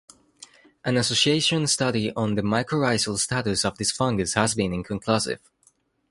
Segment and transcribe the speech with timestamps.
[0.83, 5.37] An association study on the mycorrhizal status of this fungus has been inconclusive.